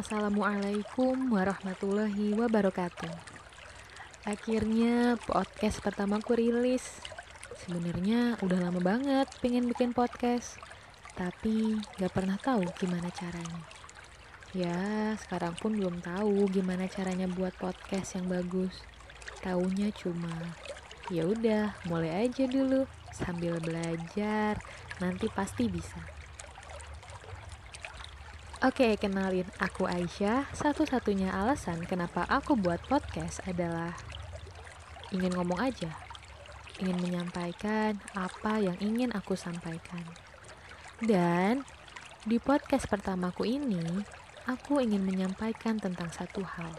[0.00, 3.12] Assalamualaikum warahmatullahi wabarakatuh.
[4.24, 7.04] Akhirnya podcast pertamaku rilis.
[7.60, 10.56] Sebenarnya udah lama banget pengen bikin podcast,
[11.20, 13.60] tapi gak pernah tahu gimana caranya.
[14.56, 14.80] Ya,
[15.20, 18.72] sekarang pun belum tahu gimana caranya buat podcast yang bagus.
[19.44, 20.32] Taunya cuma
[21.12, 24.64] ya udah, mulai aja dulu sambil belajar,
[24.96, 26.19] nanti pasti bisa.
[28.60, 30.44] Oke, kenalin aku Aisyah.
[30.52, 33.96] Satu-satunya alasan kenapa aku buat podcast adalah
[35.16, 35.96] ingin ngomong aja.
[36.76, 40.04] Ingin menyampaikan apa yang ingin aku sampaikan.
[41.00, 41.64] Dan
[42.28, 44.04] di podcast pertamaku ini,
[44.44, 46.76] aku ingin menyampaikan tentang satu hal.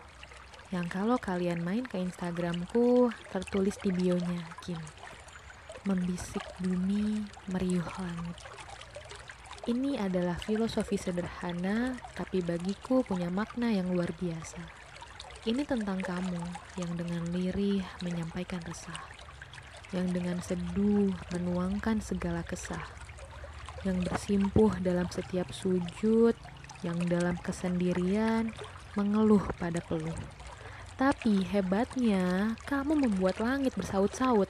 [0.70, 4.90] Yang kalau kalian main ke Instagramku, tertulis di bionya gini.
[5.90, 8.38] Membisik bumi, meriuh langit.
[9.62, 14.58] Ini adalah filosofi sederhana, tapi bagiku punya makna yang luar biasa.
[15.46, 16.42] Ini tentang kamu
[16.82, 18.98] yang dengan lirih menyampaikan resah,
[19.94, 22.82] yang dengan seduh menuangkan segala kesah,
[23.86, 26.34] yang bersimpuh dalam setiap sujud,
[26.82, 28.50] yang dalam kesendirian
[28.98, 30.18] mengeluh pada peluh.
[30.98, 34.50] Tapi hebatnya, kamu membuat langit bersaut-saut.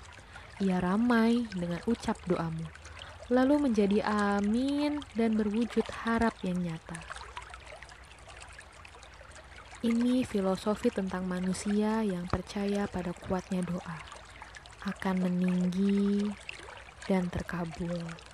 [0.64, 2.64] Ia ramai dengan ucap doamu
[3.32, 7.00] lalu menjadi amin dan berwujud harap yang nyata.
[9.82, 13.98] Ini filosofi tentang manusia yang percaya pada kuatnya doa,
[14.84, 16.28] akan meninggi
[17.08, 18.31] dan terkabul.